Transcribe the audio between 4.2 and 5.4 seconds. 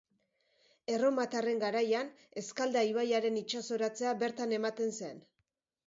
bertan ematen zen.